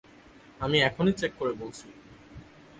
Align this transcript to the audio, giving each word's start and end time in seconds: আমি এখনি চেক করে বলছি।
আমি 0.59 0.77
এখনি 0.81 1.11
চেক 1.11 1.31
করে 1.39 1.53
বলছি। 1.53 1.87